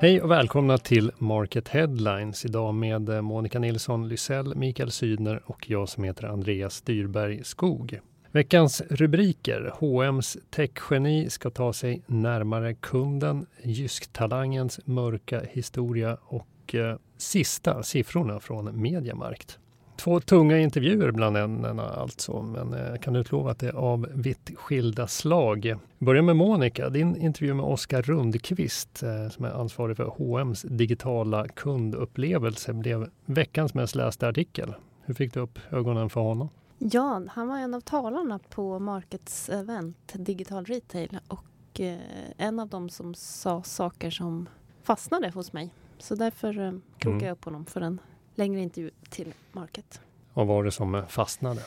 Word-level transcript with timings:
Hej 0.00 0.22
och 0.22 0.30
välkomna 0.30 0.78
till 0.78 1.12
Market 1.18 1.68
Headlines 1.68 2.44
idag 2.44 2.74
med 2.74 3.08
eh, 3.08 3.20
Monica 3.22 3.58
Nilsson 3.58 4.08
Lysell, 4.08 4.54
Mikael 4.56 4.90
Sydner 4.90 5.42
och 5.46 5.70
jag 5.70 5.88
som 5.88 6.04
heter 6.04 6.24
Andreas 6.24 6.80
Dyrberg 6.80 7.44
Skog. 7.44 8.00
Veckans 8.32 8.82
rubriker. 8.90 9.72
H&M's 9.74 10.38
techgeni 10.50 11.30
ska 11.30 11.50
ta 11.50 11.72
sig 11.72 12.02
närmare 12.06 12.74
kunden, 12.74 13.46
Jysktalangens 13.62 14.80
mörka 14.84 15.40
historia 15.50 16.18
och 16.22 16.74
eh, 16.74 16.96
sista 17.16 17.82
siffrorna 17.82 18.40
från 18.40 18.82
Mediamarkt. 18.82 19.58
Två 19.98 20.20
tunga 20.20 20.58
intervjuer 20.58 21.10
bland 21.10 21.36
ämnena 21.36 21.88
alltså, 21.88 22.42
men 22.42 22.72
jag 22.72 22.92
eh, 22.92 22.98
kan 22.98 23.16
utlova 23.16 23.50
att 23.50 23.58
det 23.58 23.68
är 23.68 23.72
av 23.72 24.08
vitt 24.14 24.50
skilda 24.56 25.06
slag. 25.06 25.74
Börja 25.98 26.22
med 26.22 26.36
Monica, 26.36 26.88
din 26.88 27.16
intervju 27.16 27.54
med 27.54 27.64
Oskar 27.64 28.02
Rundqvist 28.02 29.02
eh, 29.02 29.28
som 29.28 29.44
är 29.44 29.50
ansvarig 29.50 29.96
för 29.96 30.04
H&M's 30.04 30.66
digitala 30.66 31.48
kundupplevelse 31.48 32.72
blev 32.72 33.10
veckans 33.26 33.74
mest 33.74 33.94
lästa 33.94 34.28
artikel. 34.28 34.74
Hur 35.02 35.14
fick 35.14 35.34
du 35.34 35.40
upp 35.40 35.58
ögonen 35.70 36.10
för 36.10 36.20
honom? 36.20 36.48
Ja, 36.78 37.22
han 37.28 37.48
var 37.48 37.58
en 37.58 37.74
av 37.74 37.80
talarna 37.80 38.38
på 38.48 38.78
Markets 38.78 39.48
event 39.48 40.12
Digital 40.14 40.64
Retail 40.64 41.18
och 41.28 41.80
eh, 41.80 41.98
en 42.36 42.60
av 42.60 42.68
dem 42.68 42.88
som 42.88 43.14
sa 43.14 43.62
saker 43.62 44.10
som 44.10 44.48
fastnade 44.82 45.30
hos 45.30 45.52
mig. 45.52 45.70
Så 45.98 46.14
därför 46.14 46.52
krokade 46.98 47.16
mm. 47.16 47.26
jag 47.26 47.32
upp 47.32 47.44
honom 47.44 47.64
för 47.64 47.80
en 47.80 48.00
längre 48.38 48.60
intervju 48.60 48.90
till 49.10 49.34
Market. 49.52 50.00
Vad 50.34 50.46
var 50.46 50.64
det 50.64 50.70
som 50.70 51.02
fastnade? 51.08 51.62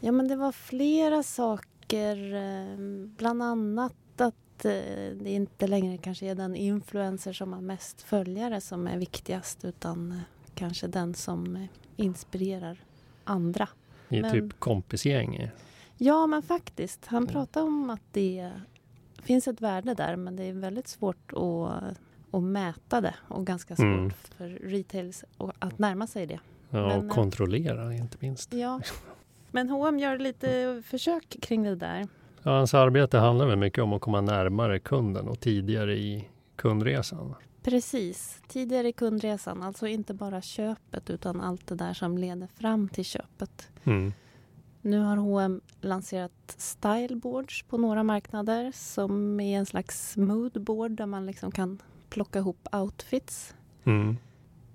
Ja, 0.00 0.12
men 0.12 0.28
det 0.28 0.36
var 0.36 0.52
flera 0.52 1.22
saker. 1.22 2.34
Eh, 2.34 2.76
bland 3.16 3.42
annat 3.42 3.94
att 4.16 4.64
eh, 4.64 4.72
det 5.14 5.30
inte 5.30 5.66
längre 5.66 5.98
kanske 5.98 6.26
är 6.26 6.34
den 6.34 6.54
influencer 6.54 7.32
som 7.32 7.52
har 7.52 7.60
mest 7.60 8.02
följare 8.02 8.60
som 8.60 8.86
är 8.86 8.98
viktigast 8.98 9.64
utan 9.64 10.12
eh, 10.12 10.18
kanske 10.54 10.86
den 10.86 11.14
som 11.14 11.66
inspirerar 11.96 12.84
andra. 13.24 13.68
I 14.08 14.20
men, 14.20 14.32
typ 14.32 14.60
kompisgäng? 14.60 15.50
Ja, 15.96 16.26
men 16.26 16.42
faktiskt. 16.42 17.06
Han 17.06 17.26
pratade 17.26 17.66
om 17.66 17.90
att 17.90 18.12
det 18.12 18.52
finns 19.22 19.48
ett 19.48 19.60
värde 19.60 19.94
där 19.94 20.16
men 20.16 20.36
det 20.36 20.44
är 20.44 20.52
väldigt 20.52 20.88
svårt 20.88 21.32
att 21.32 21.98
och 22.30 22.42
mäta 22.42 23.00
det 23.00 23.14
och 23.28 23.46
ganska 23.46 23.76
svårt 23.76 23.86
mm. 23.86 24.10
för 24.36 24.48
retails 24.48 25.24
att 25.58 25.78
närma 25.78 26.06
sig 26.06 26.26
det. 26.26 26.40
Ja, 26.70 26.88
Men, 26.88 26.98
och 26.98 27.04
eh, 27.04 27.10
kontrollera 27.10 27.94
inte 27.94 28.16
minst. 28.20 28.54
Ja. 28.54 28.80
Men 29.50 29.68
H&M 29.68 29.98
gör 29.98 30.18
lite 30.18 30.82
försök 30.86 31.36
kring 31.42 31.62
det 31.62 31.76
där. 31.76 32.08
Ja, 32.42 32.50
hans 32.50 32.74
arbete 32.74 33.18
handlar 33.18 33.46
väl 33.46 33.56
mycket 33.56 33.84
om 33.84 33.92
att 33.92 34.00
komma 34.00 34.20
närmare 34.20 34.78
kunden 34.78 35.28
och 35.28 35.40
tidigare 35.40 35.96
i 35.96 36.28
kundresan. 36.56 37.34
Precis, 37.62 38.42
tidigare 38.48 38.88
i 38.88 38.92
kundresan, 38.92 39.62
alltså 39.62 39.86
inte 39.86 40.14
bara 40.14 40.42
köpet 40.42 41.10
utan 41.10 41.40
allt 41.40 41.66
det 41.66 41.74
där 41.74 41.94
som 41.94 42.18
leder 42.18 42.46
fram 42.46 42.88
till 42.88 43.04
köpet. 43.04 43.68
Mm. 43.84 44.12
Nu 44.82 44.98
har 44.98 45.16
H&M 45.16 45.60
lanserat 45.80 46.54
styleboards 46.56 47.62
på 47.62 47.78
några 47.78 48.02
marknader 48.02 48.72
som 48.74 49.40
är 49.40 49.58
en 49.58 49.66
slags 49.66 50.16
moodboard 50.16 50.90
där 50.90 51.06
man 51.06 51.26
liksom 51.26 51.50
kan 51.50 51.78
plocka 52.10 52.38
ihop 52.38 52.68
outfits. 52.72 53.54
Mm. 53.84 54.16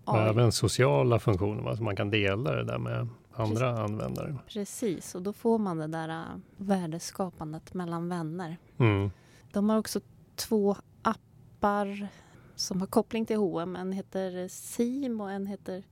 Och 0.06 0.18
även 0.18 0.52
sociala 0.52 1.20
funktioner, 1.20 1.70
alltså 1.70 1.84
man 1.84 1.96
kan 1.96 2.10
dela 2.10 2.52
det 2.52 2.64
där 2.64 2.78
med 2.78 3.08
andra 3.34 3.72
Precis. 3.72 3.92
användare. 3.92 4.36
Precis, 4.48 5.16
och 5.16 5.22
då 5.22 5.34
får 5.34 5.58
man 5.58 5.78
det 5.78 5.88
där 5.88 6.10
uh, 6.10 6.40
värdeskapandet 6.58 7.74
mellan 7.74 8.10
vänner. 8.10 8.58
Mm. 8.78 9.12
De 9.52 9.70
har 9.70 9.78
också 9.78 10.00
två 10.36 10.76
appar 11.02 12.08
som 12.56 12.80
har 12.80 12.88
koppling 12.88 13.26
till 13.26 13.38
H&M. 13.38 13.76
En 13.76 13.92
heter 13.92 14.48
Sim 14.48 15.22
och 15.22 15.32
en 15.32 15.48
heter 15.48 15.84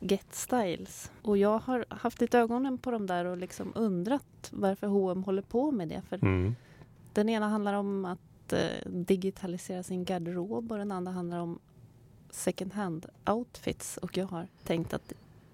Get 0.00 0.34
Styles. 0.34 1.10
Och 1.22 1.38
jag 1.38 1.58
har 1.58 1.84
haft 1.88 2.20
lite 2.20 2.38
ögonen 2.38 2.78
på 2.78 2.90
dem 2.90 3.06
där 3.06 3.24
och 3.24 3.36
liksom 3.36 3.72
undrat 3.74 4.50
varför 4.50 4.86
H&M 4.86 5.24
håller 5.24 5.42
på 5.42 5.70
med 5.70 5.88
det. 5.88 6.02
För 6.08 6.16
mm. 6.24 6.54
Den 7.12 7.28
ena 7.28 7.48
handlar 7.48 7.74
om 7.74 8.04
att 8.04 8.18
eh, 8.52 8.60
digitalisera 8.86 9.82
sin 9.82 10.04
garderob 10.04 10.72
och 10.72 10.78
den 10.78 10.92
andra 10.92 11.12
handlar 11.12 11.38
om 11.38 11.58
second 12.30 12.72
hand 12.72 13.06
outfits 13.26 13.96
och 13.96 14.16
jag 14.16 14.26
har 14.26 14.46
tänkt 14.64 14.94
att 14.94 15.12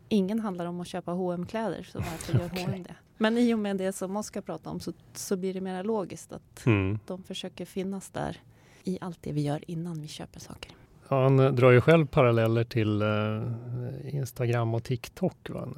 ingen 0.09 0.41
handlar 0.41 0.67
om 0.67 0.81
att 0.81 0.87
köpa 0.87 1.13
hm 1.13 1.47
kläder 1.47 1.83
så 1.83 1.99
varför 1.99 2.39
gör 2.39 2.47
okay. 2.47 2.65
H&M 2.65 2.83
det? 2.83 2.95
Men 3.19 3.39
i 3.39 3.55
och 3.55 3.59
med 3.59 3.77
det 3.77 3.93
som 3.93 4.17
Oskar 4.17 4.41
pratade 4.41 4.71
om 4.71 4.81
så, 4.81 4.93
så 5.13 5.37
blir 5.37 5.55
det 5.55 5.61
mer 5.61 5.85
logiskt 5.85 6.33
att 6.33 6.67
mm. 6.67 6.99
de 7.07 7.23
försöker 7.23 7.65
finnas 7.65 8.11
där 8.11 8.41
i 8.85 8.99
allt 9.01 9.19
det 9.23 9.33
vi 9.33 9.41
gör 9.41 9.71
innan 9.71 10.01
vi 10.01 10.09
köper 10.09 10.41
saker. 10.41 10.73
Ja, 11.09 11.23
han 11.23 11.37
drar 11.37 11.71
ju 11.71 11.81
själv 11.81 12.07
paralleller 12.07 12.65
till 12.65 13.03
uh, 13.03 14.15
Instagram 14.15 14.75
och 14.75 14.85
TikTok. 14.85 15.51
Va? 15.51 15.69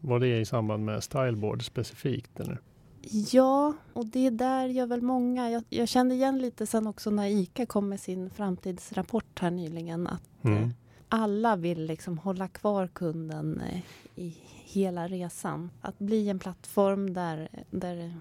Var 0.00 0.20
det 0.20 0.40
i 0.40 0.44
samband 0.44 0.84
med 0.84 1.04
Styleboard 1.04 1.64
specifikt? 1.64 2.40
Eller? 2.40 2.58
Ja, 3.02 3.74
och 3.92 4.06
det 4.06 4.30
där 4.30 4.66
gör 4.66 4.86
väl 4.86 5.02
många. 5.02 5.50
Jag, 5.50 5.64
jag 5.68 5.88
kände 5.88 6.14
igen 6.14 6.38
lite 6.38 6.66
sen 6.66 6.86
också 6.86 7.10
när 7.10 7.28
ICA 7.28 7.66
kom 7.66 7.88
med 7.88 8.00
sin 8.00 8.30
framtidsrapport 8.30 9.40
här 9.40 9.50
nyligen 9.50 10.06
att 10.06 10.44
mm. 10.44 10.62
eh, 10.62 10.70
alla 11.08 11.56
vill 11.56 11.84
liksom 11.84 12.18
hålla 12.18 12.48
kvar 12.48 12.86
kunden 12.86 13.60
eh, 13.60 13.80
i 14.16 14.36
hela 14.64 15.08
resan. 15.08 15.70
Att 15.80 15.98
bli 15.98 16.28
en 16.28 16.38
plattform 16.38 17.14
där, 17.14 17.48
där 17.70 18.14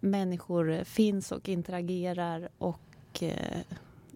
människor 0.00 0.84
finns 0.84 1.32
och 1.32 1.48
interagerar 1.48 2.48
och 2.58 3.22
eh, 3.22 3.60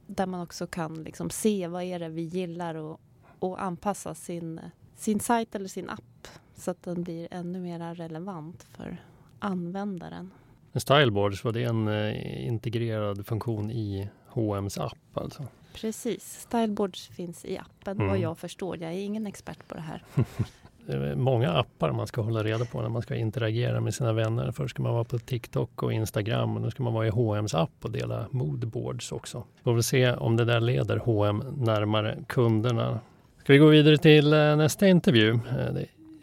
där 0.06 0.26
man 0.26 0.40
också 0.40 0.66
kan 0.66 1.02
liksom 1.02 1.30
se 1.30 1.66
vad 1.66 1.82
är 1.82 1.98
det 1.98 2.08
vi 2.08 2.22
gillar 2.22 2.74
och, 2.74 3.00
och 3.38 3.62
anpassa 3.62 4.14
sin, 4.14 4.60
sin 4.96 5.20
sajt 5.20 5.54
eller 5.54 5.68
sin 5.68 5.90
app 5.90 6.28
så 6.56 6.70
att 6.70 6.82
den 6.82 7.02
blir 7.02 7.28
ännu 7.30 7.60
mer 7.60 7.94
relevant 7.94 8.62
för 8.62 9.02
användaren. 9.40 10.30
Styleboards, 10.74 11.44
var 11.44 11.52
det 11.52 11.62
en 11.62 11.88
eh, 11.88 12.46
integrerad 12.46 13.26
funktion 13.26 13.70
i 13.70 14.08
H&M's 14.28 14.82
app 14.82 14.98
alltså? 15.14 15.46
Precis, 15.74 16.40
Styleboards 16.40 17.08
finns 17.08 17.44
i 17.44 17.58
appen 17.58 17.96
mm. 17.96 18.08
vad 18.08 18.18
jag 18.18 18.38
förstår. 18.38 18.82
Jag 18.82 18.92
är 18.92 18.98
ingen 18.98 19.26
expert 19.26 19.68
på 19.68 19.74
det 19.74 19.80
här. 19.80 20.02
det 20.86 20.92
är 20.92 21.14
många 21.14 21.50
appar 21.50 21.92
man 21.92 22.06
ska 22.06 22.20
hålla 22.20 22.42
reda 22.42 22.64
på 22.64 22.82
när 22.82 22.88
man 22.88 23.02
ska 23.02 23.16
interagera 23.16 23.80
med 23.80 23.94
sina 23.94 24.12
vänner. 24.12 24.52
Först 24.52 24.74
ska 24.74 24.82
man 24.82 24.92
vara 24.92 25.04
på 25.04 25.18
TikTok 25.18 25.82
och 25.82 25.92
Instagram 25.92 26.56
och 26.56 26.62
nu 26.62 26.70
ska 26.70 26.82
man 26.82 26.92
vara 26.92 27.06
i 27.06 27.10
H&M's 27.10 27.56
app 27.56 27.84
och 27.84 27.90
dela 27.90 28.26
moodboards 28.30 29.12
också. 29.12 29.44
Får 29.64 29.72
väl 29.72 29.82
se 29.82 30.12
om 30.12 30.36
det 30.36 30.44
där 30.44 30.60
leder 30.60 30.96
H&M 30.96 31.42
närmare 31.56 32.18
kunderna. 32.28 33.00
Ska 33.38 33.52
vi 33.52 33.58
gå 33.58 33.66
vidare 33.66 33.98
till 33.98 34.32
eh, 34.32 34.56
nästa 34.56 34.88
intervju? 34.88 35.38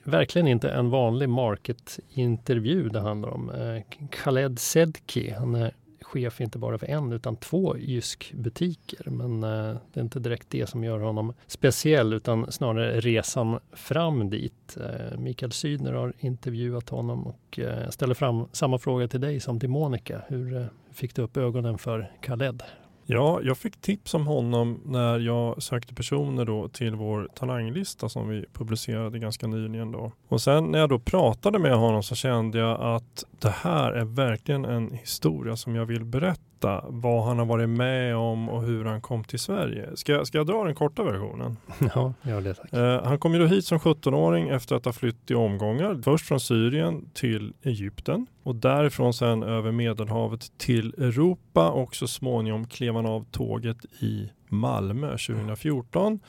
Verkligen 0.07 0.47
inte 0.47 0.69
en 0.69 0.89
vanlig 0.89 1.29
marketintervju 1.29 2.89
det 2.89 2.99
handlar 2.99 3.29
om. 3.29 3.49
Eh, 3.49 4.07
Khaled 4.09 4.59
Sedki, 4.59 5.31
han 5.31 5.55
är 5.55 5.71
chef 6.01 6.41
inte 6.41 6.57
bara 6.57 6.77
för 6.77 6.87
en 6.87 7.13
utan 7.13 7.35
två 7.35 7.77
Jysk-butiker. 7.77 9.09
Men 9.09 9.43
eh, 9.43 9.77
det 9.93 9.99
är 9.99 10.01
inte 10.01 10.19
direkt 10.19 10.49
det 10.49 10.69
som 10.69 10.83
gör 10.83 10.99
honom 10.99 11.33
speciell 11.47 12.13
utan 12.13 12.51
snarare 12.51 12.99
resan 12.99 13.59
fram 13.73 14.29
dit. 14.29 14.77
Eh, 14.77 15.17
Mikael 15.19 15.51
Sydner 15.51 15.93
har 15.93 16.13
intervjuat 16.19 16.89
honom 16.89 17.27
och 17.27 17.59
eh, 17.59 17.89
ställer 17.89 18.13
fram 18.13 18.45
samma 18.51 18.77
fråga 18.77 19.07
till 19.07 19.21
dig 19.21 19.39
som 19.39 19.59
till 19.59 19.69
Monica. 19.69 20.21
Hur 20.27 20.57
eh, 20.57 20.65
fick 20.91 21.15
du 21.15 21.21
upp 21.21 21.37
ögonen 21.37 21.77
för 21.77 22.11
Khaled? 22.21 22.63
Ja, 23.09 23.39
jag 23.43 23.57
fick 23.57 23.81
tips 23.81 24.13
om 24.13 24.27
honom 24.27 24.81
när 24.85 25.19
jag 25.19 25.63
sökte 25.63 25.95
personer 25.95 26.45
då 26.45 26.67
till 26.67 26.95
vår 26.95 27.29
talanglista 27.35 28.09
som 28.09 28.27
vi 28.27 28.45
publicerade 28.53 29.19
ganska 29.19 29.47
nyligen 29.47 29.91
då. 29.91 30.11
Och 30.27 30.41
sen 30.41 30.65
när 30.65 30.79
jag 30.79 30.89
då 30.89 30.99
pratade 30.99 31.59
med 31.59 31.75
honom 31.75 32.03
så 32.03 32.15
kände 32.15 32.57
jag 32.57 32.81
att 32.81 33.23
det 33.39 33.49
här 33.49 33.91
är 33.91 34.05
verkligen 34.05 34.65
en 34.65 34.91
historia 34.91 35.55
som 35.55 35.75
jag 35.75 35.85
vill 35.85 36.05
berätta 36.05 36.41
berätta 36.59 36.85
vad 36.89 37.23
han 37.23 37.39
har 37.39 37.45
varit 37.45 37.69
med 37.69 38.15
om 38.15 38.49
och 38.49 38.61
hur 38.61 38.85
han 38.85 39.01
kom 39.01 39.23
till 39.23 39.39
Sverige. 39.39 39.89
Ska, 39.95 40.11
jag, 40.11 40.27
ska 40.27 40.37
jag 40.37 40.47
dra 40.47 40.63
den 40.63 40.75
korta 40.75 41.03
versionen? 41.03 41.57
Ja, 41.95 42.13
gör 42.21 42.41
det 42.41 42.53
tack. 42.53 42.73
Eh, 42.73 43.03
han 43.03 43.19
kom 43.19 43.33
ju 43.33 43.39
då 43.39 43.45
hit 43.45 43.65
som 43.65 43.79
17-åring 43.79 44.49
efter 44.49 44.75
att 44.75 44.85
ha 44.85 44.93
flytt 44.93 45.31
i 45.31 45.33
omgångar. 45.33 46.01
Först 46.03 46.27
från 46.27 46.39
Syrien 46.39 47.09
till 47.13 47.53
Egypten 47.61 48.27
och 48.43 48.55
därifrån 48.55 49.13
sen 49.13 49.43
över 49.43 49.71
Medelhavet 49.71 50.57
till 50.57 50.93
Europa 50.97 51.69
och 51.69 51.95
så 51.95 52.07
småningom 52.07 52.67
klev 52.67 52.95
han 52.95 53.05
av 53.05 53.25
tåget 53.31 53.85
i 53.99 54.29
Malmö 54.49 55.09
2014. 55.09 56.19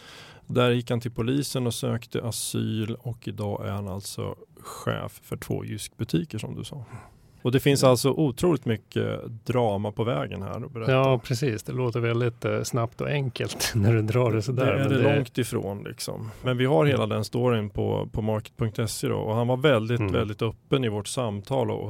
Där 0.47 0.70
gick 0.70 0.91
han 0.91 1.00
till 1.00 1.11
polisen 1.11 1.67
och 1.67 1.75
sökte 1.75 2.23
asyl 2.23 2.94
och 2.94 3.29
idag 3.29 3.67
är 3.67 3.70
han 3.70 3.88
alltså 3.88 4.35
chef 4.61 5.20
för 5.23 5.37
två 5.37 5.64
Jysk-butiker 5.64 6.38
som 6.38 6.55
du 6.55 6.64
sa. 6.64 6.85
Och 7.43 7.52
det 7.52 7.61
finns 7.61 7.85
alltså 7.85 8.11
otroligt 8.11 8.64
mycket 8.64 9.20
drama 9.44 9.93
på 9.93 10.05
vägen 10.05 10.43
här. 10.43 10.62
Ja, 10.88 11.20
precis. 11.25 11.62
Det 11.62 11.73
låter 11.73 12.00
väldigt 12.00 12.44
eh, 12.44 12.62
snabbt 12.62 13.00
och 13.00 13.08
enkelt 13.08 13.73
när 13.75 13.94
du 13.94 14.02
drar 14.02 14.32
det 14.32 14.43
sådär. 14.43 14.67
Det 14.67 14.85
är 14.85 14.88
det, 14.88 15.02
det 15.02 15.17
långt 15.17 15.38
ifrån 15.38 15.85
liksom. 15.85 16.31
Men 16.43 16.56
vi 16.56 16.64
har 16.64 16.87
hela 16.87 17.06
den 17.06 17.25
storyn 17.25 17.70
på, 17.70 18.08
på 18.12 18.23
market.se 18.23 19.08
då 19.08 19.17
och 19.17 19.35
han 19.35 19.46
var 19.46 19.56
väldigt, 19.56 20.00
mm. 20.00 20.12
väldigt 20.12 20.43
öppen 20.43 20.85
i 20.85 20.88
vårt 20.88 21.08
samtal 21.08 21.70
och, 21.70 21.85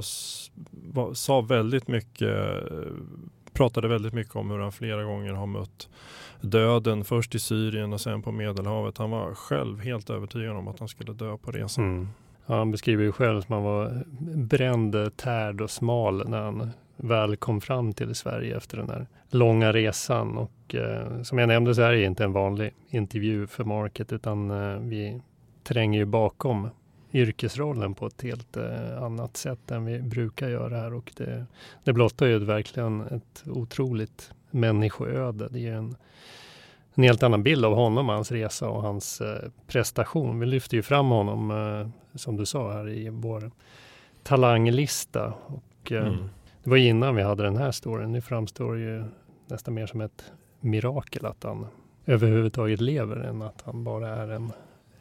och 0.95 1.17
sa 1.17 1.41
väldigt 1.41 1.89
mycket 1.89 2.35
pratade 3.53 3.89
väldigt 3.89 4.13
mycket 4.13 4.37
om 4.37 4.51
hur 4.51 4.59
han 4.59 4.73
flera 4.73 5.05
gånger 5.05 5.33
har 5.33 5.47
mött 5.47 5.89
döden, 6.41 7.05
först 7.05 7.35
i 7.35 7.39
Syrien 7.39 7.93
och 7.93 8.01
sen 8.01 8.23
på 8.23 8.33
Medelhavet. 8.33 8.99
Han 8.99 9.11
var 9.11 9.35
själv 9.35 9.81
helt 9.81 10.11
övertygad 10.11 10.57
om 10.57 10.69
att 10.69 10.79
han 10.79 10.89
skulle 10.89 11.13
dö 11.13 11.37
på 11.37 11.51
resan. 11.51 11.85
Mm. 11.85 12.09
Han 12.49 12.71
beskriver 12.71 13.05
ju 13.05 13.13
själv 13.13 13.41
som 13.41 13.55
han 13.55 13.63
var 13.63 14.05
bränd, 14.37 15.17
tärd 15.17 15.61
och 15.61 15.71
smal 15.71 16.29
när 16.29 16.43
han 16.43 16.71
väl 16.97 17.37
kom 17.37 17.61
fram 17.61 17.93
till 17.93 18.15
Sverige 18.15 18.57
efter 18.57 18.77
den 18.77 18.89
här 18.89 19.07
långa 19.31 19.73
resan. 19.73 20.39
Och 20.39 20.75
eh, 20.75 21.23
som 21.23 21.39
jag 21.39 21.49
nämnde 21.49 21.75
så 21.75 21.83
är 21.83 21.93
det 21.93 22.05
inte 22.05 22.25
en 22.25 22.33
vanlig 22.33 22.75
intervju 22.91 23.47
för 23.47 23.65
Market 23.65 24.13
utan 24.13 24.51
eh, 24.51 24.79
vi 24.79 25.21
tränger 25.65 25.99
ju 25.99 26.05
bakom 26.05 26.69
yrkesrollen 27.13 27.95
på 27.95 28.07
ett 28.07 28.23
helt 28.23 28.57
eh, 28.57 29.03
annat 29.03 29.37
sätt 29.37 29.71
än 29.71 29.85
vi 29.85 30.03
brukar 30.03 30.49
göra 30.49 30.77
här 30.77 30.95
och 30.95 31.13
det, 31.17 31.47
det 31.85 31.93
blottar 31.93 32.27
ju 32.27 32.39
verkligen 32.39 33.01
ett 33.01 33.45
otroligt 33.47 34.33
människoöde. 34.51 35.49
Det 35.49 35.67
är 35.67 35.73
en, 35.73 35.97
en 36.99 37.05
helt 37.05 37.23
annan 37.23 37.43
bild 37.43 37.65
av 37.65 37.75
honom, 37.75 38.09
hans 38.09 38.33
resa 38.33 38.69
och 38.69 38.83
hans 38.83 39.21
eh, 39.21 39.51
prestation. 39.67 40.41
Vi 40.41 40.47
lyfter 40.47 40.77
ju 40.77 40.83
fram 40.83 41.09
honom, 41.09 41.51
eh, 41.51 42.19
som 42.19 42.37
du 42.37 42.47
sa 42.47 42.73
här 42.73 42.89
i 42.89 43.09
vår 43.09 43.51
talanglista. 44.23 45.33
Och, 45.47 45.93
eh, 45.93 46.07
mm. 46.07 46.29
Det 46.65 46.71
var 46.71 46.77
innan 46.77 47.17
vi 47.17 47.23
hade 47.23 47.43
den 47.43 47.57
här 47.57 47.73
storyn. 47.73 48.13
Nu 48.13 48.21
framstår 48.21 48.79
ju 48.79 49.05
nästan 49.47 49.75
mer 49.75 49.87
som 49.87 50.01
ett 50.01 50.33
mirakel 50.61 51.27
att 51.27 51.45
han 51.45 51.67
överhuvudtaget 52.07 52.81
lever 52.81 53.17
än 53.17 53.43
att 53.43 53.63
han 53.65 53.85
bara 53.85 54.09
är 54.09 54.29
en, 54.29 54.53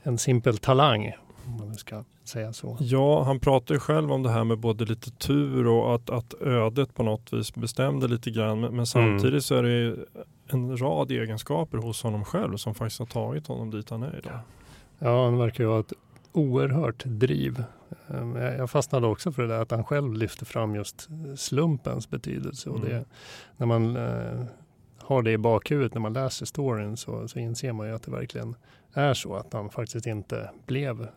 en 0.04 0.18
simpel 0.18 0.58
talang 0.58 1.14
om 1.46 1.58
man 1.58 1.76
ska 1.76 2.04
säga 2.24 2.54
så. 2.54 2.78
Ja, 2.80 3.24
han 3.24 3.40
pratar 3.40 3.76
ju 3.76 3.80
själv 3.80 4.12
om 4.12 4.24
det 4.24 4.30
här 4.30 4.44
med 4.44 4.60
både 4.60 4.86
lite 4.86 5.12
tur 5.12 5.68
och 5.68 5.96
att, 5.96 6.10
att 6.10 6.34
ödet 6.42 6.96
på 6.96 7.04
något 7.04 7.34
vis 7.34 7.56
bestämde 7.56 8.08
lite 8.08 8.32
grann. 8.32 8.62
Men, 8.62 8.76
men 8.76 8.86
samtidigt 8.86 9.30
mm. 9.30 9.42
så 9.42 9.56
är 9.56 9.64
det 9.64 9.96
en 10.54 10.78
rad 10.78 11.12
egenskaper 11.12 11.78
hos 11.78 12.04
honom 12.04 12.26
själv 12.26 12.58
som 12.58 12.76
faktiskt 12.76 13.00
har 13.00 13.06
tagit 13.06 13.48
honom 13.48 13.72
dit 13.72 13.90
han 13.90 14.04
är 14.04 14.18
idag. 14.18 14.40
Ja, 15.00 15.26
han 15.26 15.38
verkar 15.38 15.64
ju 15.64 15.70
ha 15.70 15.80
ett 15.80 15.94
oerhört 16.32 17.04
driv. 17.06 17.64
Ehm, 18.08 18.36
jag 18.36 18.70
fastnade 18.70 19.08
också 19.08 19.32
för 19.32 19.42
det 19.42 19.48
där 19.48 19.62
att 19.62 19.72
han 19.72 19.84
själv 19.84 20.14
lyfte 20.14 20.46
fram 20.46 20.76
just 20.76 21.10
slumpens 21.36 22.10
betydelse. 22.10 22.70
Och 22.70 22.82
det, 22.82 22.92
mm. 22.92 23.06
när 23.58 23.68
man 23.68 23.96
eh, 23.96 24.46
har 24.98 25.22
det 25.22 25.32
i 25.32 25.38
bakhuvudet 25.38 25.94
när 25.94 26.02
man 26.02 26.14
läser 26.14 26.46
storyn 26.46 26.98
så, 26.98 27.28
så 27.28 27.40
inser 27.40 27.74
man 27.74 27.88
ju 27.88 27.96
att 27.96 28.04
det 28.04 28.12
verkligen 28.12 28.56
är 28.94 29.14
så 29.14 29.36
att 29.36 29.54
han 29.54 29.70
faktiskt 29.70 30.06
inte 30.06 30.50
blev 30.66 31.08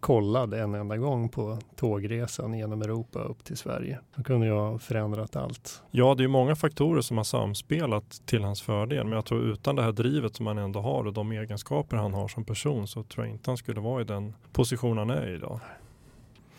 kollad 0.00 0.54
en 0.54 0.74
enda 0.74 0.96
gång 0.96 1.28
på 1.28 1.58
tågresan 1.76 2.54
genom 2.54 2.82
Europa 2.82 3.18
upp 3.18 3.44
till 3.44 3.56
Sverige. 3.56 3.98
Då 4.16 4.22
kunde 4.22 4.46
jag 4.46 4.70
ha 4.70 4.78
förändrat 4.78 5.36
allt. 5.36 5.82
Ja, 5.90 6.14
det 6.14 6.24
är 6.24 6.28
många 6.28 6.56
faktorer 6.56 7.00
som 7.00 7.16
har 7.16 7.24
samspelat 7.24 8.22
till 8.26 8.44
hans 8.44 8.62
fördel. 8.62 9.04
Men 9.04 9.12
jag 9.12 9.24
tror 9.24 9.42
utan 9.42 9.76
det 9.76 9.82
här 9.82 9.92
drivet 9.92 10.36
som 10.36 10.46
han 10.46 10.58
ändå 10.58 10.80
har 10.80 11.06
och 11.06 11.12
de 11.12 11.32
egenskaper 11.32 11.96
han 11.96 12.14
har 12.14 12.28
som 12.28 12.44
person 12.44 12.86
så 12.86 13.02
tror 13.02 13.26
jag 13.26 13.34
inte 13.34 13.50
han 13.50 13.56
skulle 13.56 13.80
vara 13.80 14.02
i 14.02 14.04
den 14.04 14.34
position 14.52 14.98
han 14.98 15.10
är 15.10 15.30
i 15.30 15.34
idag. 15.34 15.60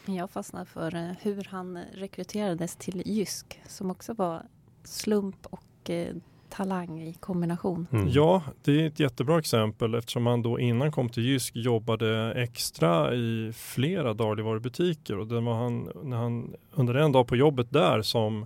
Jag 0.05 0.29
fastnade 0.29 0.65
för 0.65 0.95
eh, 0.95 1.11
hur 1.21 1.47
han 1.49 1.79
rekryterades 1.93 2.75
till 2.75 3.03
Jysk 3.05 3.61
som 3.67 3.91
också 3.91 4.13
var 4.13 4.43
slump 4.83 5.45
och 5.45 5.89
eh, 5.89 6.15
talang 6.51 7.01
i 7.01 7.13
kombination. 7.13 7.87
Mm. 7.91 8.09
Ja, 8.09 8.43
det 8.63 8.81
är 8.81 8.87
ett 8.87 8.99
jättebra 8.99 9.39
exempel 9.39 9.95
eftersom 9.95 10.25
han 10.25 10.41
då 10.41 10.59
innan 10.59 10.91
kom 10.91 11.09
till 11.09 11.23
Jysk 11.23 11.55
jobbade 11.55 12.33
extra 12.33 13.13
i 13.13 13.51
flera 13.55 14.13
dagligvarubutiker 14.13 15.19
och 15.19 15.27
det 15.27 15.41
var 15.41 15.53
han, 15.53 15.89
när 16.03 16.17
han 16.17 16.55
under 16.71 16.93
en 16.93 17.11
dag 17.11 17.27
på 17.27 17.35
jobbet 17.35 17.71
där 17.71 18.01
som 18.01 18.45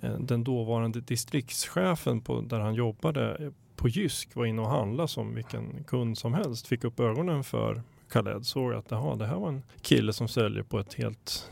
eh, 0.00 0.18
den 0.18 0.44
dåvarande 0.44 1.00
distriktschefen 1.00 2.20
på, 2.20 2.40
där 2.40 2.60
han 2.60 2.74
jobbade 2.74 3.52
på 3.76 3.88
Jysk 3.88 4.36
var 4.36 4.46
inne 4.46 4.62
och 4.62 4.70
handlade 4.70 5.08
som 5.08 5.34
vilken 5.34 5.84
kund 5.84 6.18
som 6.18 6.34
helst. 6.34 6.66
Fick 6.66 6.84
upp 6.84 7.00
ögonen 7.00 7.44
för 7.44 7.82
Khaled 8.12 8.46
såg 8.46 8.72
att 8.72 8.92
aha, 8.92 9.14
det 9.14 9.26
här 9.26 9.36
var 9.36 9.48
en 9.48 9.62
kille 9.82 10.12
som 10.12 10.28
säljer 10.28 10.62
på 10.62 10.78
ett 10.78 10.94
helt 10.94 11.50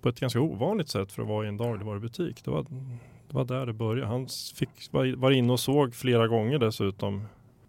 på 0.00 0.08
ett 0.08 0.20
ganska 0.20 0.40
ovanligt 0.40 0.88
sätt 0.88 1.12
för 1.12 1.22
att 1.22 1.28
vara 1.28 1.44
i 1.44 1.48
en 1.48 1.56
dagligvarubutik. 1.56 2.44
Det 2.44 2.50
var 2.50 2.66
var 3.36 3.44
där 3.44 3.66
det 3.66 3.72
började. 3.72 4.10
Han 4.10 4.28
fick, 4.54 4.68
var, 4.90 5.16
var 5.16 5.30
inne 5.30 5.52
och 5.52 5.60
såg 5.60 5.94
flera 5.94 6.28
gånger 6.28 6.58
dessutom 6.58 7.24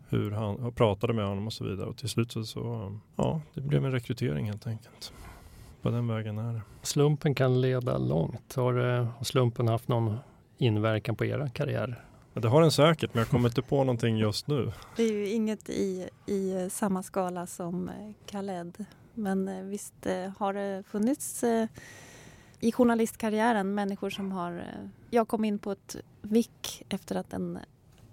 hur 0.10 0.32
han 0.32 0.72
pratade 0.72 1.14
med 1.14 1.26
honom 1.26 1.48
och 1.48 1.54
så 1.54 1.64
vidare. 1.64 1.88
Och 1.88 1.98
till 1.98 2.10
slut 2.10 2.32
så, 2.32 2.44
så 2.44 2.96
ja, 3.16 3.42
det 3.54 3.62
blev 3.62 3.86
en 3.86 3.92
rekrytering 3.92 4.46
helt 4.46 4.68
enkelt. 4.68 5.14
På 5.82 5.90
den 5.90 6.08
vägen 6.08 6.38
är 6.38 6.54
det. 6.54 6.62
Slumpen 6.82 7.36
kan 7.36 7.62
leda 7.62 7.98
långt. 7.98 8.56
Har, 8.56 8.74
har 8.74 9.24
slumpen 9.24 9.68
haft 9.68 9.88
någon 9.88 10.18
inverkan 10.58 11.16
på 11.16 11.26
era 11.26 11.50
karriär? 11.50 12.04
Ja, 12.34 12.42
det 12.42 12.48
har 12.48 12.62
den 12.62 12.72
säkert, 12.72 13.14
men 13.14 13.20
jag 13.20 13.30
kommer 13.30 13.50
inte 13.50 13.62
på 13.62 13.78
någonting 13.78 14.18
just 14.18 14.48
nu. 14.48 14.72
Det 14.96 15.04
är 15.04 15.14
ju 15.14 15.30
inget 15.30 15.70
i, 15.70 16.10
i 16.26 16.70
samma 16.72 17.04
skala 17.04 17.48
som 17.48 17.92
Khaled. 18.32 18.86
Men 19.14 19.48
eh, 19.48 19.64
visst 19.64 20.06
eh, 20.06 20.30
har 20.38 20.54
det 20.54 20.84
funnits 20.88 21.44
eh, 21.44 21.68
i 22.60 22.72
journalistkarriären 22.72 23.76
människor 23.76 24.10
som 24.10 24.32
har... 24.32 24.58
Eh, 24.58 24.90
jag 25.10 25.28
kom 25.28 25.46
in 25.46 25.60
på 25.60 25.72
ett 25.72 25.96
VIK 26.22 26.84
efter 26.90 27.16
att 27.16 27.34
en 27.34 27.60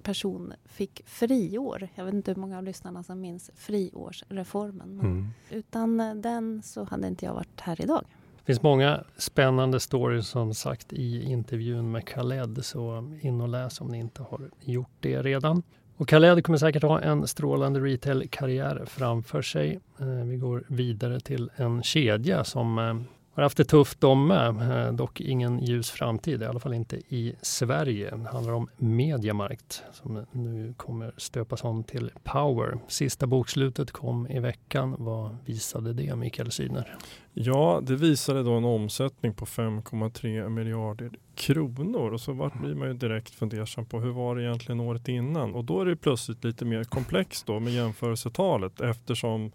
person 0.02 0.52
fick 0.64 1.02
friår. 1.06 1.88
Jag 1.94 2.05
vet 2.05 2.14
inte 2.14 2.31
hur 2.31 2.41
många 2.41 2.58
av 2.58 2.64
lyssnarna 2.64 3.02
som 3.02 3.20
minns 3.20 3.50
friårsreformen. 3.55 5.00
Mm. 5.00 5.29
Utan 5.50 6.20
den 6.23 6.62
så 6.62 6.85
hade 6.85 7.06
inte 7.06 7.25
jag 7.25 7.35
varit 7.35 7.61
här 7.61 7.81
idag. 7.81 8.05
Det 8.38 8.46
finns 8.46 8.62
många 8.62 9.05
spännande 9.17 9.81
stories 9.81 10.29
som 10.29 10.55
sagt 10.55 10.93
i 10.93 11.23
intervjun 11.23 11.90
med 11.90 12.08
Khaled 12.08 12.64
så 12.64 13.11
in 13.20 13.40
och 13.40 13.49
läs 13.49 13.81
om 13.81 13.88
ni 13.88 13.99
inte 13.99 14.23
har 14.23 14.50
gjort 14.61 14.97
det 15.00 15.23
redan. 15.23 15.62
Och 15.97 16.08
Khaled 16.08 16.44
kommer 16.44 16.58
säkert 16.58 16.82
ha 16.82 17.00
en 17.00 17.26
strålande 17.26 17.81
retail-karriär 17.81 18.85
framför 18.87 19.43
sig. 19.43 19.81
Eh, 20.00 20.06
vi 20.06 20.37
går 20.37 20.64
vidare 20.69 21.20
till 21.20 21.50
en 21.56 21.82
kedja 21.82 22.44
som 22.44 22.79
eh, 22.79 22.94
har 23.34 23.42
haft 23.42 23.56
det 23.56 23.64
tufft 23.64 24.00
de 24.00 24.26
med, 24.26 24.48
eh, 24.86 24.92
dock 24.92 25.20
ingen 25.20 25.58
ljus 25.58 25.90
framtid, 25.90 26.42
i 26.42 26.44
alla 26.44 26.60
fall 26.60 26.75
inte 26.75 26.96
i 26.96 27.34
Sverige. 27.42 28.10
Det 28.10 28.28
handlar 28.28 28.52
om 28.52 28.69
Mediamarkt 28.76 29.82
som 29.92 30.26
nu 30.32 30.75
kommer 30.76 31.14
stöpas 31.16 31.64
om 31.64 31.84
till 31.84 32.10
Power. 32.22 32.78
Sista 32.88 33.26
bokslutet 33.26 33.92
kom 33.92 34.26
i 34.26 34.40
veckan. 34.40 34.96
Vad 34.98 35.36
visade 35.44 35.92
det, 35.92 36.16
Mikael 36.16 36.50
Sydner? 36.50 36.96
Ja, 37.32 37.81
det 37.82 37.96
visade 37.96 38.42
då 38.42 38.52
en 38.52 38.64
omsättning 38.64 39.34
på 39.34 39.46
5,3 39.46 40.48
miljarder 40.48 41.10
kronor 41.34 42.12
och 42.12 42.20
så 42.20 42.32
vart 42.32 42.60
blir 42.60 42.75
man 42.75 42.88
ju 42.88 42.94
direkt 42.94 43.34
fundersam 43.34 43.86
på 43.86 44.00
hur 44.00 44.12
var 44.12 44.37
det 44.37 44.42
egentligen 44.42 44.80
året 44.80 45.09
innan 45.09 45.54
och 45.54 45.64
då 45.64 45.80
är 45.80 45.87
det 45.87 45.97
plötsligt 45.97 46.44
lite 46.44 46.64
mer 46.64 46.85
komplext 46.85 47.47
då 47.47 47.61
med 47.61 47.73
jämförelsetalet 47.73 48.80
eftersom 48.80 49.52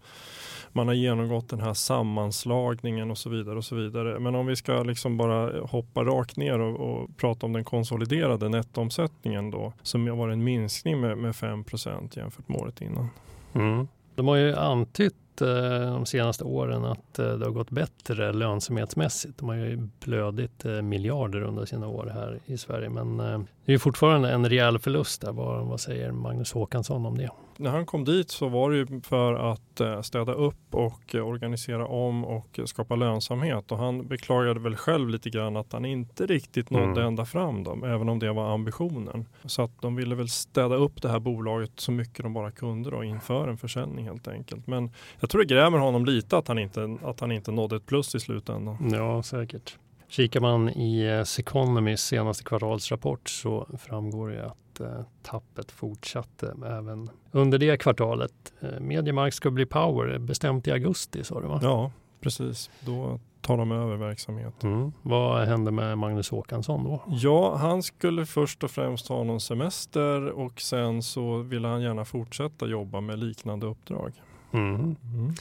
man 0.72 0.86
har 0.86 0.94
genomgått 0.94 1.48
den 1.48 1.60
här 1.60 1.74
sammanslagningen 1.74 3.10
och 3.10 3.18
så 3.18 3.30
vidare 3.30 3.56
och 3.56 3.64
så 3.64 3.74
vidare. 3.74 4.20
Men 4.20 4.34
om 4.34 4.46
vi 4.46 4.56
ska 4.56 4.82
liksom 4.82 5.16
bara 5.16 5.66
hoppa 5.66 6.04
rakt 6.04 6.36
ner 6.36 6.58
och, 6.58 6.80
och 6.80 7.16
prata 7.16 7.46
om 7.46 7.52
den 7.52 7.64
konsoliderade 7.64 8.48
nettoomsättningen 8.48 9.50
då 9.50 9.72
som 9.82 10.18
var 10.18 10.28
en 10.28 10.44
minskning 10.44 11.00
med, 11.00 11.18
med 11.18 11.36
5 11.36 11.64
jämfört 12.12 12.48
med 12.48 12.60
året 12.60 12.80
innan. 12.80 13.08
Mm. 13.52 13.88
De 14.14 14.28
har 14.28 14.36
ju 14.36 14.56
antytt 14.56 15.14
Eh, 15.40 15.92
de 15.92 16.06
senaste 16.06 16.44
åren 16.44 16.84
att 16.84 17.18
eh, 17.18 17.32
det 17.32 17.44
har 17.44 17.52
gått 17.52 17.70
bättre 17.70 18.32
lönsamhetsmässigt. 18.32 19.38
De 19.38 19.48
har 19.48 19.56
ju 19.56 19.88
blödit 20.04 20.64
eh, 20.64 20.82
miljarder 20.82 21.42
under 21.42 21.64
sina 21.64 21.88
år 21.88 22.10
här 22.14 22.40
i 22.46 22.58
Sverige 22.58 22.88
men 22.88 23.20
eh, 23.20 23.40
det 23.70 23.74
är 23.74 23.78
fortfarande 23.78 24.30
en 24.30 24.48
rejäl 24.48 24.78
förlust 24.78 25.20
där. 25.20 25.32
Vad, 25.32 25.66
vad 25.66 25.80
säger 25.80 26.12
Magnus 26.12 26.52
Håkansson 26.52 27.06
om 27.06 27.18
det? 27.18 27.30
När 27.56 27.70
han 27.70 27.86
kom 27.86 28.04
dit 28.04 28.30
så 28.30 28.48
var 28.48 28.70
det 28.70 28.76
ju 28.76 29.00
för 29.00 29.34
att 29.34 30.06
städa 30.06 30.32
upp 30.32 30.74
och 30.74 31.14
organisera 31.14 31.86
om 31.86 32.24
och 32.24 32.60
skapa 32.64 32.96
lönsamhet 32.96 33.72
och 33.72 33.78
han 33.78 34.06
beklagade 34.06 34.60
väl 34.60 34.76
själv 34.76 35.08
lite 35.08 35.30
grann 35.30 35.56
att 35.56 35.72
han 35.72 35.84
inte 35.84 36.26
riktigt 36.26 36.70
nådde 36.70 36.84
mm. 36.84 37.06
ända 37.06 37.24
fram 37.24 37.64
då, 37.64 37.86
även 37.86 38.08
om 38.08 38.18
det 38.18 38.32
var 38.32 38.54
ambitionen. 38.54 39.26
Så 39.44 39.62
att 39.62 39.82
de 39.82 39.96
ville 39.96 40.14
väl 40.14 40.28
städa 40.28 40.74
upp 40.74 41.02
det 41.02 41.08
här 41.08 41.20
bolaget 41.20 41.72
så 41.76 41.92
mycket 41.92 42.22
de 42.22 42.34
bara 42.34 42.50
kunde 42.50 42.90
då 42.90 43.04
inför 43.04 43.48
en 43.48 43.58
försäljning 43.58 44.04
helt 44.04 44.28
enkelt. 44.28 44.66
Men 44.66 44.90
jag 45.20 45.30
tror 45.30 45.42
det 45.42 45.54
grämer 45.54 45.78
honom 45.78 46.04
lite 46.04 46.38
att 46.38 46.48
han 46.48 46.58
inte, 46.58 46.98
att 47.04 47.20
han 47.20 47.32
inte 47.32 47.52
nådde 47.52 47.76
ett 47.76 47.86
plus 47.86 48.14
i 48.14 48.20
slutändan. 48.20 48.90
Ja, 48.92 49.22
säkert. 49.22 49.78
Kikar 50.10 50.40
man 50.40 50.68
i 50.68 51.06
eh, 51.06 51.24
Seconomys 51.24 52.00
senaste 52.00 52.44
kvartalsrapport 52.44 53.28
så 53.28 53.66
framgår 53.78 54.28
det 54.28 54.46
att 54.46 54.80
eh, 54.80 55.02
tappet 55.22 55.70
fortsatte 55.70 56.54
även 56.66 57.10
under 57.30 57.58
det 57.58 57.76
kvartalet. 57.76 58.52
Eh, 58.60 58.80
Mediamark 58.80 59.34
ska 59.34 59.50
bli 59.50 59.66
power 59.66 60.18
bestämt 60.18 60.68
i 60.68 60.70
augusti 60.70 61.24
sa 61.24 61.40
du 61.40 61.46
va? 61.46 61.60
Ja, 61.62 61.92
precis. 62.20 62.70
Då 62.80 63.20
tar 63.40 63.56
de 63.56 63.72
över 63.72 63.96
verksamheten. 63.96 64.72
Mm. 64.72 64.92
Vad 65.02 65.48
hände 65.48 65.70
med 65.70 65.98
Magnus 65.98 66.30
Håkansson 66.30 66.84
då? 66.84 67.02
Ja, 67.06 67.56
han 67.56 67.82
skulle 67.82 68.26
först 68.26 68.64
och 68.64 68.70
främst 68.70 69.08
ha 69.08 69.24
någon 69.24 69.40
semester 69.40 70.30
och 70.30 70.60
sen 70.60 71.02
så 71.02 71.36
ville 71.36 71.68
han 71.68 71.82
gärna 71.82 72.04
fortsätta 72.04 72.66
jobba 72.66 73.00
med 73.00 73.18
liknande 73.18 73.66
uppdrag. 73.66 74.12
Mm. 74.52 74.74
Mm. 74.74 75.34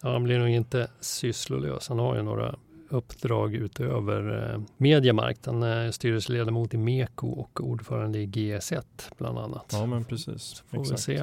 Ja, 0.00 0.12
han 0.12 0.24
blir 0.24 0.38
nog 0.38 0.48
inte 0.48 0.88
sysslolös. 1.00 1.88
Han 1.88 1.98
har 1.98 2.16
ju 2.16 2.22
några 2.22 2.54
uppdrag 2.94 3.54
utöver 3.54 4.52
eh, 4.52 4.60
Mediamarkt. 4.76 5.46
Han 5.46 5.62
är 5.62 5.90
styrelseledamot 5.90 6.74
i 6.74 6.78
Meko 6.78 7.28
och 7.28 7.60
ordförande 7.60 8.18
i 8.18 8.26
GS1 8.26 8.82
bland 9.18 9.38
annat. 9.38 9.66
Ja 9.72 9.86
men 9.86 10.04
precis. 10.04 10.42
Så 10.42 10.64
får 10.64 10.80
Exakt. 10.80 11.08
vi 11.08 11.16
se 11.16 11.22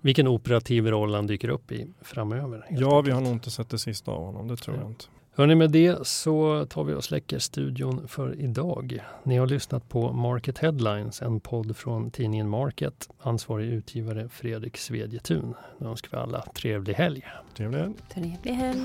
vilken 0.00 0.28
operativ 0.28 0.86
roll 0.86 1.14
han 1.14 1.26
dyker 1.26 1.48
upp 1.48 1.72
i 1.72 1.86
framöver. 2.02 2.66
Ja, 2.70 3.00
vi 3.00 3.10
har 3.10 3.20
nog 3.20 3.32
inte 3.32 3.50
sett 3.50 3.68
det 3.68 3.78
sista 3.78 4.10
av 4.10 4.24
honom, 4.24 4.48
det 4.48 4.56
tror 4.56 4.76
ja. 4.76 4.82
jag 4.82 4.90
inte. 4.90 5.04
Hörni, 5.34 5.54
med 5.54 5.70
det 5.70 6.06
så 6.06 6.66
tar 6.66 6.84
vi 6.84 6.94
och 6.94 7.04
släcker 7.04 7.38
studion 7.38 8.08
för 8.08 8.40
idag. 8.40 8.98
Ni 9.22 9.36
har 9.36 9.46
lyssnat 9.46 9.88
på 9.88 10.12
Market 10.12 10.58
Headlines, 10.58 11.22
en 11.22 11.40
podd 11.40 11.76
från 11.76 12.10
tidningen 12.10 12.48
Market. 12.48 13.08
Ansvarig 13.18 13.72
utgivare 13.72 14.28
Fredrik 14.28 14.76
Svedjetun. 14.76 15.54
Nu 15.78 15.86
önskar 15.86 16.10
vi 16.10 16.22
alla 16.22 16.44
trevlig 16.54 16.94
helg. 16.94 17.22
Trevlig 17.56 17.78
helg. 17.78 17.94
Trevlig 18.08 18.52
helg. 18.52 18.80